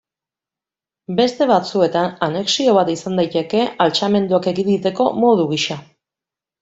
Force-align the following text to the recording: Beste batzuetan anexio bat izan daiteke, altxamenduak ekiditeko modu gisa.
Beste 1.19 1.47
batzuetan 1.51 2.15
anexio 2.27 2.73
bat 2.77 2.91
izan 2.95 3.21
daiteke, 3.21 3.61
altxamenduak 3.87 4.49
ekiditeko 4.53 5.11
modu 5.27 5.47
gisa. 5.53 5.79